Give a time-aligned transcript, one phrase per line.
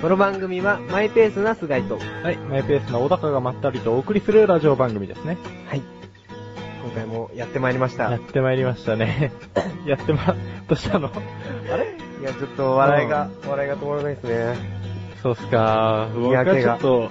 [0.00, 5.36] この番組はマイペースな菅井と、はい、マイペースな小高がまったりとお送りするラジオ番組ですね。
[5.66, 5.82] はい。
[6.84, 8.08] 今回もやってまいりました。
[8.08, 9.32] いやってまいりましたね。
[9.86, 10.36] やってま、
[10.68, 11.10] どうしたの？
[11.10, 11.96] あれ？
[12.22, 14.56] や、ちょっと笑いが、笑いが止まらないですね。
[15.22, 16.08] そうっすか。
[16.14, 17.10] 僕は嫌気がちょっと、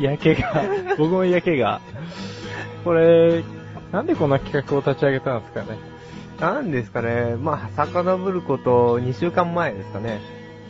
[0.00, 0.64] 嫌気が、
[0.96, 1.80] 僕も嫌気が。
[2.84, 3.44] これ、
[3.92, 5.78] なんでこんな企画を立ち上げたんですかね？
[6.40, 7.36] なんですかね。
[7.38, 10.20] まあ、遡ること2週間前ですかね。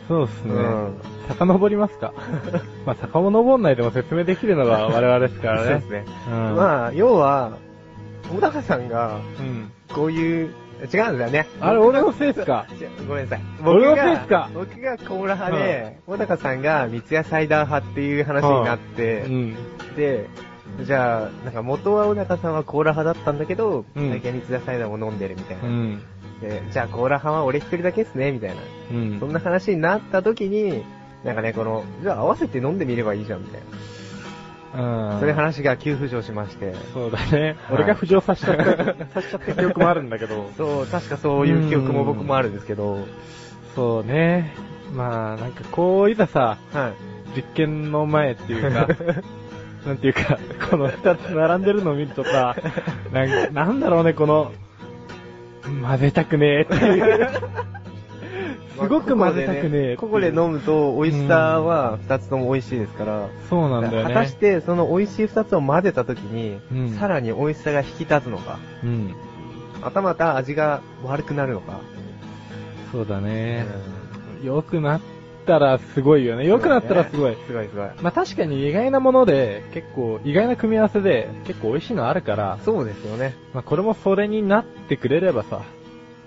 [0.07, 0.53] そうですね。
[0.53, 0.93] うん
[1.27, 2.13] 遡りますか？
[2.85, 5.67] まあ、遡んないでも説明できるのが 我々ですからね。
[5.67, 6.05] そうですね。
[6.31, 6.55] うん。
[6.55, 7.53] まあ、要は、
[8.33, 9.71] 小高さんが、うん。
[9.93, 11.47] こういう、違うんですよね。
[11.61, 12.65] あれ、俺のせいっすか？
[13.07, 13.41] ごめんなさい。
[13.65, 14.49] 俺のせいっすか？
[14.53, 19.55] 僕がコーラ派で、小高さんが三ツ矢サイダー派っていう話になって、うん。
[19.95, 20.27] で、
[20.83, 25.69] じゃあ、なんか元は小高さんはコーラ派だったんだけど、うん最近は三ツ矢サイダーも飲んでるみたいうな。
[25.69, 26.01] ん。
[26.41, 28.55] で、じゃあコーラ派は俺一人だけっすね、みたいな。
[28.91, 29.19] うん。
[29.19, 30.83] そんな話になった時に、
[31.23, 35.13] なんかね、この、じゃあ合わせて飲んでみればいいじゃん、みたいな。
[35.13, 35.19] うん。
[35.19, 36.73] そういう話が急浮上しまして。
[36.93, 37.41] そうだね。
[37.41, 40.49] はい俺が浮上させちゃった、 させちゃった記憶もあるんだけど。
[40.57, 42.99] そう、確かそういう記憶も僕もあるんですけど、
[43.75, 44.53] そうね。
[44.93, 47.15] まあ、なんかこう、いざさ、はい。
[47.35, 48.87] 実験の前っていうか、
[49.85, 52.55] なんていうか、この二つ並んでるのを見るとさ、
[53.13, 54.51] なんかなんだろうね、この、
[55.83, 57.29] 混ぜたくねえっていう。
[58.77, 64.13] すごく混ぜたくねえここで飲むと、美味しさは二つとも美味しいですから、そうなんだよね。
[64.13, 69.15] 果たしてその美味しい二つを混ぜた時に、うんさらに美味しさが引き立つのか、うん。
[69.81, 71.79] またまた味が悪くなるのか。
[72.91, 73.65] そうだね。
[74.43, 75.01] 良くなっ
[75.45, 76.45] たらすごいよね。
[76.45, 77.37] 良くなったらすごい。
[77.47, 77.89] すごいすごい。
[78.01, 83.35] まあ確かに意外なもので、結構意外な組み合わせで結構美味しいのあるから、そうですよね。
[83.53, 85.61] まあこれもそれになってくれればさ、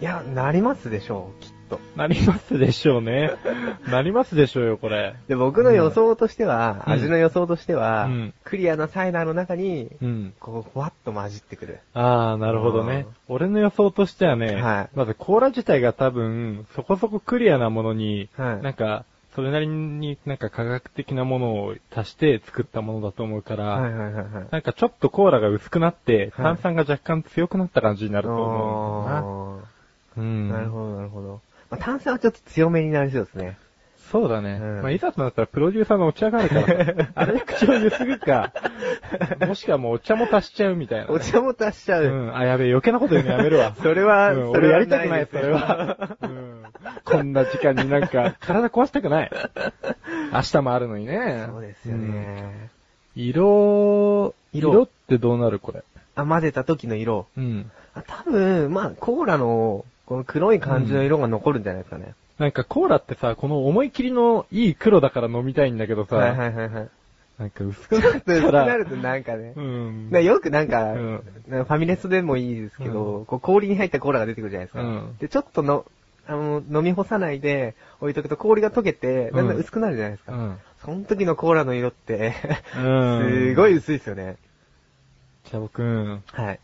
[0.00, 1.80] いや、なりますでしょう、きっと。
[1.96, 3.32] なりますでしょうね。
[3.90, 5.14] なりますでしょうよ、これ。
[5.28, 10.34] で、僕の予想としては、うん味の予想としては、うんクリアなサイダーの中に、うん。
[10.40, 11.80] こう、ふわっと混じってくる。
[11.94, 13.06] ああ、なるほどね。
[13.28, 24.46] 俺の予想としてはね、はいまずコーラ自体が多分、そこそこクリアなものに、はいなんか、それなりになんか科学的なものを足して作ったものだと思うから、はいはいはいはい。
[24.50, 29.18] なんかちょっとコーラが薄くなって、はい炭酸が若干強くなった感じになると思うんだよな。
[29.18, 29.22] あ
[30.16, 30.50] うん。
[30.50, 31.40] ーなるほど、なるほど。
[31.70, 33.58] まあ、炭酸はちょっと強めになりそうですね。
[34.10, 34.58] そうだね。
[34.60, 38.54] うんまあ、いざとなったらプロデューサーのお茶があるから、 あれで口をゆすぐか、
[39.46, 42.04] もしくはもうお茶も足しちゃうみたいなね、お茶も足しちゃう。
[42.04, 42.34] うん。
[42.34, 43.74] あ、やべえ、余計なこと言うのやめるわ。
[43.82, 46.16] それは、うん、それやりたくない、ですそれは。
[46.22, 46.64] うん。
[47.04, 49.30] こんな時間になんか、体壊したくない。
[50.32, 51.44] 明日もあるのにね。
[51.50, 52.06] そうですよね。
[53.14, 53.22] うん。
[53.22, 55.82] 色、色色ってどうなるこれ？
[56.14, 57.26] あ、混ぜた時の色。
[57.36, 57.70] うん。
[57.94, 62.14] あ多分、まあ、コーラの、この黒い感じの色が残るんじゃないですかね。
[62.38, 66.88] なんかコーラってさ、この思い切りのいい黒だから飲みたいんだけどさ、はいはいはいはい。
[67.38, 69.60] なんか薄くちょっと薄くなるとなんかねう。
[69.60, 70.10] ん。
[70.10, 74.82] なよくなんか、うんなんかファミレスでもいいですけど、うこう氷に入ったコーラが出てくるじゃないですか。
[74.82, 75.84] うんで、ちょっとの、
[76.26, 80.32] あの、飲み干さないで置いとくと氷が溶けて、だんだん薄くなるじゃないですか。
[80.32, 80.58] うん。
[80.82, 82.34] その時のコーラの色って、
[82.78, 84.36] うんすごい薄いですよね。
[85.44, 86.60] じゃあ僕、うんはい。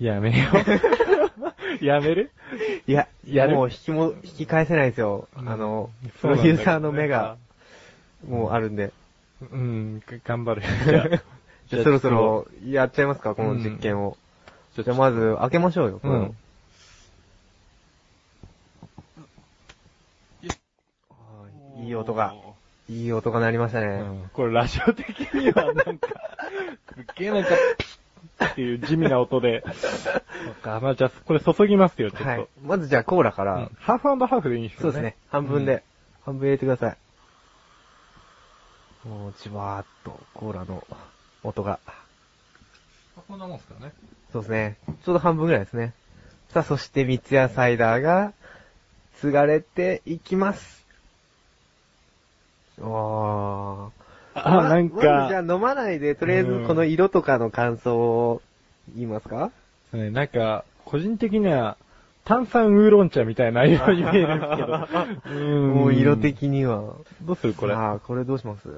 [0.00, 1.19] やめよう。
[1.80, 2.30] やめる？
[2.86, 3.56] いや、やる？
[3.56, 5.28] もう引きも、引き返せないですよ。
[5.36, 7.36] うんあの、プロデューサーの目が、
[8.26, 8.92] もうあるんで。
[9.40, 10.62] うん、頑張る。
[11.68, 14.16] じゃあそろそろ、やっちゃいますか、この実験を。
[14.74, 16.28] ちょじゃあまず、開けましょうよ、これをうんは
[21.78, 22.34] いいい音が、
[22.88, 23.86] いい音が鳴りましたね。
[23.86, 26.08] うんこれラジオ的にはなんか、
[26.94, 27.50] すっげえなんか、
[28.46, 29.62] っていう地味な音で。
[30.44, 32.28] そうか、まあじゃあこれ注ぎますよ、ちょっと。
[32.28, 32.46] はい。
[32.64, 34.82] まずじゃあコーラから、うんハーフハーフでいいんですよね。
[34.82, 35.16] そうですね。
[35.30, 35.82] 半分で、
[36.24, 39.08] 半分入れてください。
[39.08, 40.86] もう、じわーっと、コーラの
[41.42, 41.78] 音が。
[43.16, 43.22] うん。
[43.28, 43.92] こんなもんすかね。
[44.32, 44.76] そうですね。
[45.04, 45.94] ちょうど半分ぐらいですね。
[46.48, 48.32] さあ、そして三ツ矢サイダーが、
[49.20, 50.84] 継がれていきます。
[52.80, 53.90] おー。
[54.34, 58.42] あ、まなんまずじゃあか、飲まないで、とりあえずうんこの色とかの感想を
[58.94, 59.50] 言いますか？
[59.92, 61.76] ねなんか、個人的には、
[62.24, 64.86] 炭酸ウーロン茶みたいな色に見えるんですけど。
[65.26, 66.16] う んもう色。
[66.16, 66.94] 的には。
[67.22, 67.74] どうするこれ？
[67.74, 68.68] ああ、これどうします？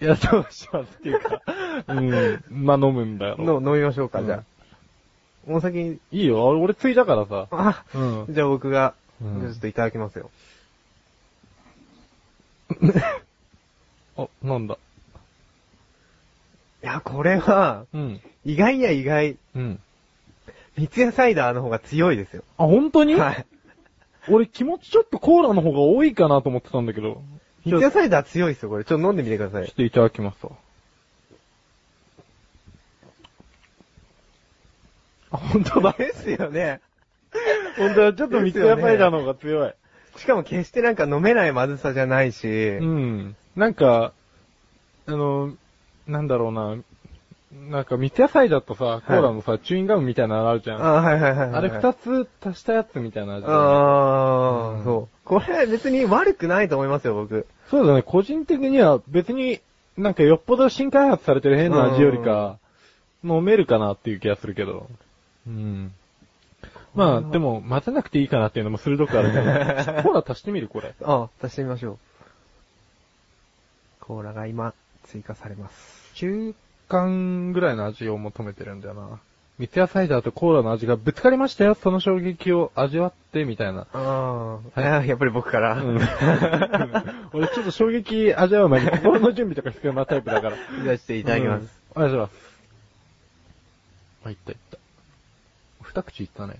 [0.00, 1.40] いや、どうしますっていうか。
[1.88, 2.44] うん。
[2.50, 3.36] まあ飲むんだよ。
[3.38, 5.50] の飲みましょうか、うんじゃあ。
[5.50, 6.46] もう先に、いいよ。
[6.48, 7.46] 俺ついだからさ。
[7.50, 8.34] あ、うん。
[8.34, 10.30] じゃあ僕が、うんちょっといただきますよ。
[14.16, 14.76] あ、なんだ？
[16.82, 18.20] いや、これは、うん。
[18.44, 19.80] 意外や意外、うん。
[20.80, 22.42] 三ツ矢サイダーの方が強いですよ。
[22.56, 23.14] あ、本当に？
[23.14, 23.46] はい。
[24.28, 27.22] 俺気持ちちょっとコーラの方が多いかなと思ってたんだけど。
[27.66, 28.84] 三ツ矢サイダー強いですよ、これ。
[28.84, 29.74] ちょっと飲んでみてくださいちょっ。
[29.74, 30.52] といただきますわ。
[35.32, 35.94] あ、本当だ。
[35.98, 36.80] ですよね。
[37.76, 38.14] 本当だ。
[38.14, 39.74] ちょっと三ツ矢サイダーの方が強い。
[40.16, 43.36] しかも決してなんか飲めないまずさじゃないし、うん。
[43.54, 44.14] なんか、
[45.06, 45.54] あの、
[46.06, 46.76] なんだろうな。
[47.52, 50.82] なんか三ツ矢サイダーとさ、コーラのさ、チューインガムみたいなのあるじゃん。
[50.82, 51.54] あはいはいはいはい。
[51.54, 55.18] あれ二つ足したやつみたいな味ああ、うんそう。
[55.24, 57.46] これ別に悪くないと思いますよ、僕。
[57.68, 59.60] そうだね、個人的には別に
[59.96, 62.58] なんかよっぽど新開発されてる変な味よりか、
[63.24, 64.88] 飲めるかなっていう気がするけど。
[65.46, 65.92] うん。
[66.94, 69.42] まあ、でも混ぜなくていいかなっていうのも鋭くあるけど。
[70.02, 70.94] コーラ足してみるこれ。
[71.02, 71.98] あ足してみましょう。
[74.00, 74.72] コーラが今、
[75.04, 76.12] 追加されます。
[76.14, 76.54] 中
[76.90, 79.20] 間ぐらいの味を求めてるんだよな。
[79.58, 83.86] 三ツ矢サイダーとコーラの味がぶつかりましたよ、その衝撃を味わって、みたいな。
[83.92, 85.74] ああ、やっぱり僕から。
[85.74, 86.00] うん
[87.34, 90.56] 俺ちょっと衝撃味わう前に心の準備とか必要なタイプだから。
[90.82, 91.80] じゃあしていただきます。
[91.94, 92.02] うん。
[92.02, 92.32] お願いします。
[94.24, 94.78] あ、いったいった。
[95.82, 96.54] 二口いったね。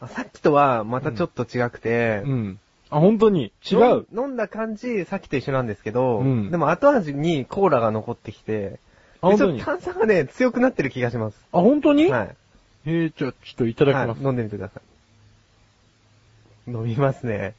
[0.00, 2.58] あさっきとはまたちょっと違くて、うん。
[2.90, 3.52] あ、本当に？
[3.70, 4.06] 違う。
[4.14, 8.87] 飲んだ感じ、さっきと一緒なんですけど、うんでも後味にコーラが残ってきて、あ、
[9.20, 9.58] 本当に？
[9.58, 11.38] でちょっと炭酸がね、強くなってる気がします。
[11.52, 12.06] あ、本当に？
[12.10, 12.36] はい。
[12.86, 14.22] えー、じゃあ、ちょっといただきます。
[14.22, 14.80] はい、飲んでみてくださ
[16.66, 16.70] い。
[16.70, 17.54] 飲みますね。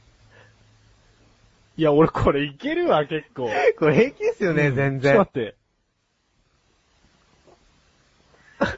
[1.76, 3.48] いや、俺これいけるわ、結構。
[3.78, 5.40] これ平気ですよね、うん全然ちょっと待。
[5.40, 5.54] って。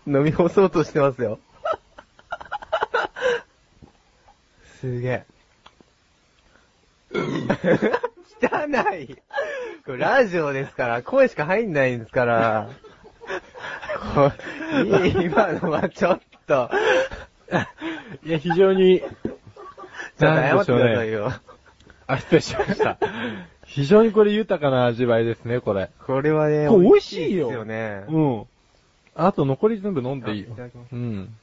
[0.18, 1.38] 飲み干そうとしてますよ。
[4.80, 5.26] すげえ。
[8.42, 9.16] 汚い。
[9.84, 12.70] これラジオですから、声しか入んないんですから。
[15.24, 16.70] 今のはちょっと。
[18.24, 21.32] いや、非常に、ちょっと謝ってくださいよ。
[22.06, 22.98] あ、失礼しました。
[23.66, 25.90] 非常にこれ豊かな味わいですね、これ。
[26.06, 28.04] これはね、これ美味しいよですよね。
[28.08, 28.46] うん。
[29.14, 30.92] あと残り全部飲んでいいよあいただきます。
[30.92, 31.34] うん。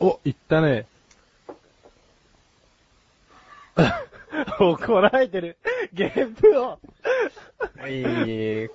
[0.00, 0.86] お、いったね。
[4.58, 5.56] 怒られてる。
[5.92, 6.78] ゲップを。
[7.88, 8.64] いい。
[8.64, 8.68] い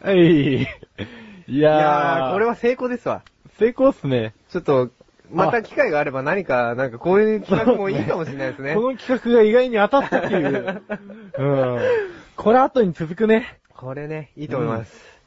[0.00, 0.62] はい。
[0.62, 3.22] いやー、やー、これは成功ですわ。
[3.58, 4.34] 成功っすね。
[4.50, 4.90] ちょっと、
[5.30, 8.74] また機会があれば何か、なんかこういう企画もいいかもしれないですね。
[8.76, 10.82] この企画が意外に当たったっていう。
[11.38, 11.78] うん。
[12.36, 13.58] これ後に続くね。
[13.74, 15.18] これね、いいと思います。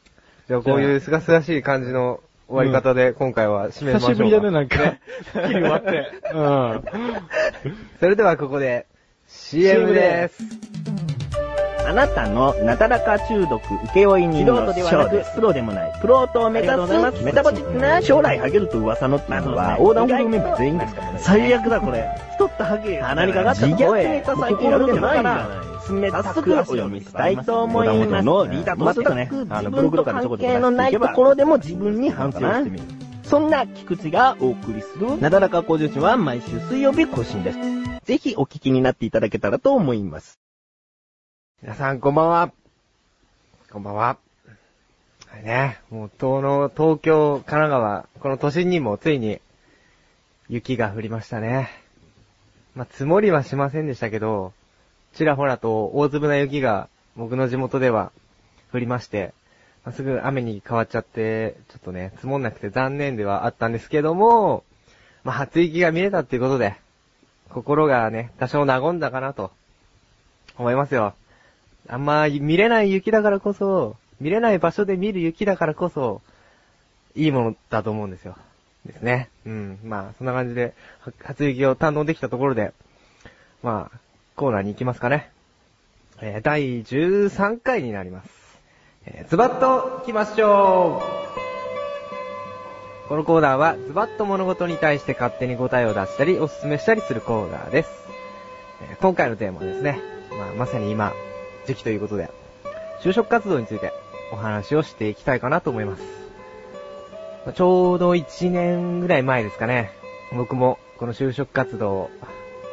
[0.48, 4.14] じゃあこういうすがすがしい感じの終わり方で今回は締めましょうか。
[4.14, 4.78] 久しぶりだね、なんか。
[5.32, 6.12] すっきり終わって。
[6.34, 6.84] うん。
[8.00, 8.88] それではここで
[9.34, 10.44] CM です。
[11.88, 13.62] あなたのなだらか中毒
[13.94, 16.72] 請負人の素人ではなくプロでもない、プロと目指
[17.14, 21.20] すすメタボチックな将来ハゲると噂のっていうのは横断歩道メンバー全員ですからね。
[21.22, 22.08] 最悪だこれ。
[22.34, 23.00] 太ったハゲ。
[23.02, 24.04] 鼻にかかった自虐声。
[24.10, 25.48] ネタ最近やるんだから。
[25.88, 28.26] 早速お読みしたいと思います。
[28.26, 32.84] のリーダーとまたね、あのブログとかでちょこちょこ出していところでも自分に反省をしてみる。
[33.24, 37.81] そんな菊池がお送りするなだらか向上心は毎週水曜日更新です。
[38.12, 40.38] ぜひお聞きになっていただけたらと思います。
[41.62, 42.52] 皆さんこんばんは。
[43.72, 44.18] こんばんは。
[45.28, 49.40] はいね、もう東の東京、神奈川、この都心にもついに
[50.50, 51.70] 雪が降りましたね。
[52.76, 54.52] まあ、積もりはしませんでしたけど、
[55.14, 58.12] ちらほらと大粒な雪が僕の地元では
[58.74, 59.34] 降りまして、
[59.86, 64.66] まあ、すぐ雨に変わっちゃって、ちょっとね、積もんなくて残念ではあったんですけども、
[65.24, 66.76] まあ、初雪が見れたっていうことで、
[67.54, 69.52] 心がね、多少和んだかなと、
[70.58, 71.14] 思いますよ。
[71.88, 76.22] あんま見れない雪だからこそ、見れない場所で見る雪だからこそ、
[77.16, 78.36] いいものだと思うんですよ。
[78.86, 79.30] ですね。
[79.46, 79.80] うん。
[79.84, 80.74] まあ、そんな感じで、
[81.24, 82.74] 初雪を堪能できたところで、
[83.64, 84.00] まあ、
[84.36, 85.32] コーナーに行きますかね。
[86.22, 88.30] えー第13回になります。
[89.06, 91.21] えーズバッと行きましょう
[93.12, 97.90] このコーナーは、ズバッと物事に対して勝手に答えを出したり、おすすめしたりするコーナーです。
[98.90, 100.00] えー今回のテーマはですね、
[100.30, 101.12] まあ、まさに今、
[101.66, 102.32] 時期ということで、
[103.02, 103.92] 就職活動について
[104.32, 106.04] お話をしていきたいかなと思います。
[107.46, 109.92] まあちょうど1年ぐらい前ですかね、
[110.32, 112.10] 僕もこの就職活動を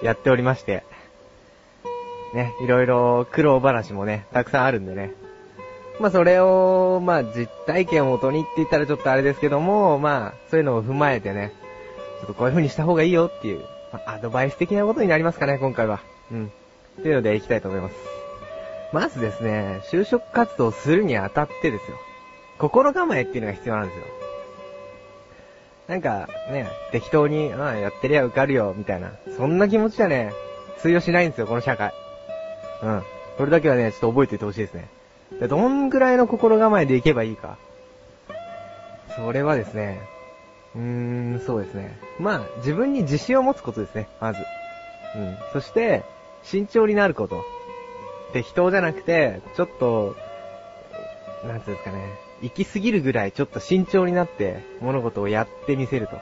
[0.04, 0.85] やっておりまして、
[2.33, 5.14] ね、いろいろ苦労話もね、たくさんあるんでね。
[6.00, 11.52] まあそれを、まあ実体験を元にって言ったらちょっとあれですけども、まあそういうのを踏まえてね、
[12.21, 13.61] ちょっとこういう風にした方がいいよっていう、
[13.93, 16.00] まあアドバイス的なことになりますかね、今回は。
[16.31, 16.52] うん。
[17.00, 17.95] っていうので行きたいと思います。
[18.93, 21.97] まずですね、就職活動するにあたってですよ。
[22.59, 24.05] 心構えっていうのが必要なんですよ。
[25.88, 29.12] なんかね、適当に、ああ、やってりゃ受かるよ、みたいな。
[29.37, 30.33] そんな気持ちじゃね、
[30.78, 31.93] 通用しないんですよ、この社会。
[32.83, 33.02] うん。
[33.38, 34.88] これだけはね、ちょっと覚えておいてほしいですね。
[35.40, 37.58] で、どんぐらいの心構えでいけばいいか。
[39.16, 40.00] それはですね、
[40.75, 40.80] うー
[41.37, 41.99] ん、そうですね。
[42.18, 44.38] まあ、自分に自信を持つことですね、まず。
[45.16, 45.37] うん。
[45.52, 46.04] そして、
[46.42, 47.44] 慎重になること。
[48.32, 50.16] 適当じゃなくて、ちょっと、
[51.47, 51.99] なんつうんですかね、
[52.42, 56.18] 行き過ぎるぐらいちょっと慎重になって物事をやってみせると。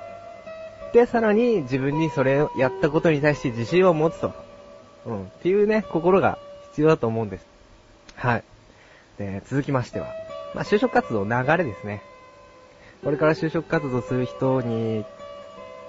[0.92, 4.32] で、さらに自分にそれをやったことに対して自信を持つと。
[5.06, 5.22] うん。
[5.25, 6.38] っていうね、心が
[6.70, 7.46] 必要だと思うんです。
[8.14, 8.44] はい。
[9.18, 10.08] で、続きましては、
[10.54, 12.02] まあ、就職活動の流れですね。
[13.02, 15.04] これから就職活動する人に、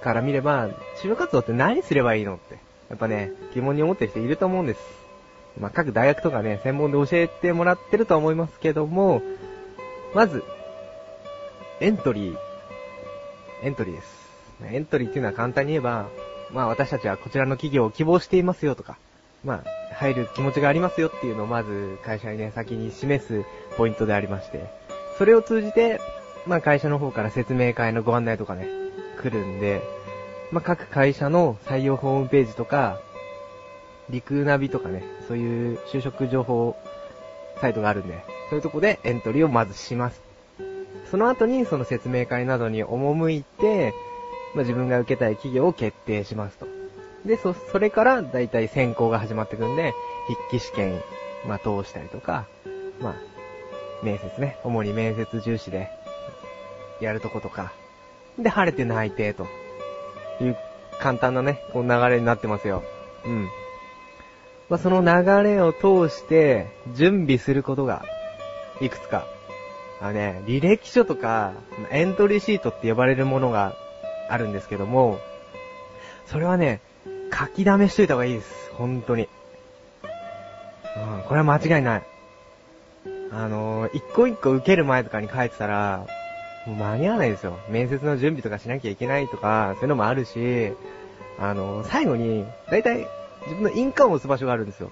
[0.02, 0.70] から見れば、
[1.02, 2.58] 就職活動って何すればいいのって、
[2.90, 4.80] やっぱね、疑問に思ってる人いると思うんです。
[5.60, 9.22] まあ、各大学とかね、専門で教えてもらってると思いますけども、
[10.14, 10.44] まず、
[11.80, 12.38] エントリー。
[13.64, 14.18] エントリーです。
[14.64, 16.08] エントリーっていうのは簡単に言えば、
[16.52, 18.98] まあ私たちはこちらの企業を希望していますよとか、
[19.44, 23.44] まあ入る気持ちがありますよっていうのをまず会社にね、先に示す
[23.78, 24.70] ポイントでありまして、
[25.18, 26.00] それを通じて、
[26.46, 28.68] まあ会社の方から説明会のご案内とかね、
[29.20, 29.82] 来るんで、
[30.52, 33.00] まあ各会社の採用ホームページとか、
[34.12, 36.78] リクナビとかね、そういう就職情報
[37.60, 40.22] サイトがあるんで、そういうとこでエントリーをまずします。
[41.10, 43.94] その後にその説明会などに赴いて、
[44.54, 46.77] まあ、自分が受けたい企業を決定しますと。
[47.26, 49.94] で、そ、それから大体選考が始まってくんで、
[50.50, 51.02] 筆記試験、
[51.48, 52.46] まあ、通したりとか、
[53.02, 53.16] まあ、
[54.04, 55.90] 面接ね、主に面接重視で、
[57.02, 57.74] やるとことか。
[58.38, 59.48] で、晴れて内定と。
[60.40, 60.58] いう
[61.00, 62.84] 簡単なね、こう流れになってますよ。
[63.26, 63.48] うん。
[64.70, 68.04] まあ、その流れを通して、準備することが、
[68.82, 69.26] いくつか。
[70.00, 71.54] あのね、履歴書とか、
[71.90, 73.76] エントリーシートって呼ばれるものが
[74.30, 75.20] あるんですけども、
[76.28, 76.82] それはね、
[77.38, 78.72] 書き溜めしといた方がいいです。
[78.74, 79.28] 本当に。
[80.98, 82.04] うん、これは間違いない。
[83.32, 86.08] あのー、一個一個受ける前とかに書いてたら、
[86.66, 87.60] もう間に合わないですよ。
[87.70, 90.74] 面接の準備とかしなきゃいけないとか、そういうのもあるし、
[91.38, 93.08] あのー、最後に、だいたい
[93.44, 94.90] 自分の印鑑を押す場所があるんですよ。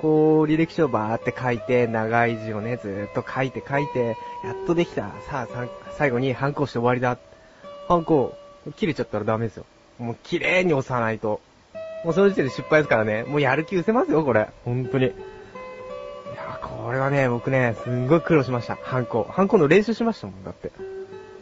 [0.00, 5.12] こう、履歴書をバーって書いて、長い字をね、ずっと書いて書いて、やっとできた。
[5.30, 7.16] さあ、最後にハンコして終わりだ。
[7.86, 8.34] ハンコ、
[8.74, 9.66] 切れちゃったらダメですよ。
[9.98, 11.40] もう綺麗に押さないと。
[12.04, 13.24] もうその時点で失敗ですからね。
[13.24, 14.48] もうやる気失せますよ、これ。
[14.64, 15.06] 本当に。
[15.06, 18.76] いや、これはね、僕ね、すんごい苦労しました。
[18.76, 19.24] ハンコ。
[19.24, 20.72] ハンコの練習しましたもん、だって。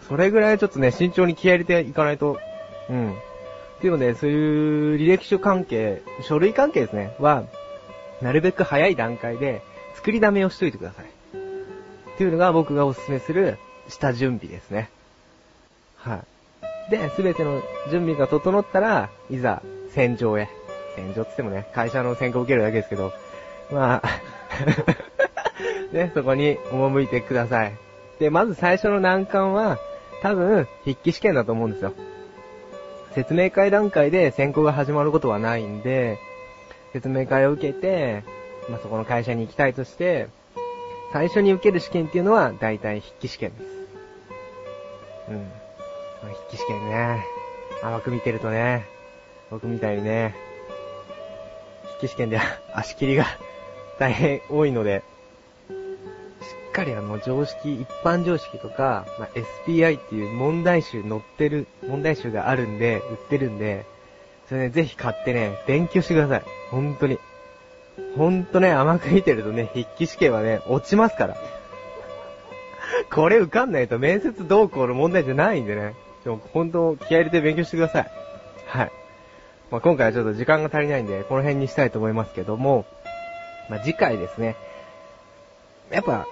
[0.09, 2.39] それぐらいちょっとね、慎重に気合入れていかないと。
[2.91, 3.13] うん。
[3.13, 3.15] っ
[3.81, 7.45] ていうので、そういう履歴書関係、書類関係ですね、は、
[8.21, 9.63] なるべく早い段階で
[9.95, 11.07] 作りだめをしといてください。
[11.07, 11.09] っ
[12.19, 14.91] ていうのが僕がおすすめする下準備ですね。
[15.97, 16.21] はい。
[16.91, 20.49] で、すべての準備が整ったら、いざ、戦場へ。
[20.97, 23.13] 戦場って言ってもね、会社の選考を受けるだけですけど、
[23.71, 24.09] まあ、
[25.95, 27.73] ね、そこに赴いてください。
[28.19, 29.79] で、まず最初の難関は、
[30.23, 31.93] 多分、筆記試験だと思うんですよ。
[33.15, 36.19] 説明会段階で選考が始まることはないんで、
[36.93, 38.25] 説明会を受けて、
[38.69, 40.29] まあ、そこの会社に行きたいとして、
[41.13, 43.65] 最初に受ける試験っていうのは、大体筆記試験です。
[45.31, 45.60] うん。
[46.27, 47.25] 筆記試験ね。
[47.83, 48.87] 甘く見てるとね、
[49.51, 50.35] 僕みたいにね、
[51.99, 53.25] 筆記試験では 足切りが
[53.99, 55.03] 大変多いので、
[55.69, 55.73] し
[56.69, 59.29] っかりあの常識、一般常識とか、まあ、
[59.67, 63.85] SPI っていう問題集載ってる、問題集があるんで、売ってるんで、
[64.49, 66.43] それね、ぜひ買ってね、勉強してください。
[66.71, 67.19] 本当に。
[68.17, 71.37] ほんとね、甘く見てるとね、筆記試験はね、落ちますから。
[73.11, 75.95] これ受かんないと面接どうこうの問題じゃないんでね。
[76.25, 78.11] でも、ほんと、気合入れて勉強してください。
[78.67, 78.93] はい。
[79.71, 82.85] まあ、今回はちょっと時間が足りないんで、この辺にしたいと思いますけども、
[83.69, 84.57] まあ、次回ですね。
[85.91, 86.27] やっぱ、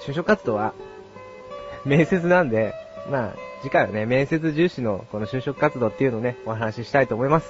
[0.00, 0.74] 就職活動は、
[1.84, 2.74] 面接なんで、
[3.10, 7.48] まあ、次回はね、面接重視のこの就職活動っていうのをね、お話ししたいと思います。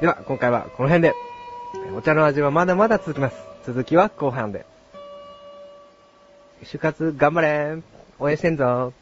[0.00, 1.14] では、今回はこの辺で。
[1.94, 3.36] お茶の味はまだまだ続きます。
[3.66, 4.64] 続きは後半で。
[6.62, 7.82] 就活頑張れ
[8.18, 8.92] 応援してんぞ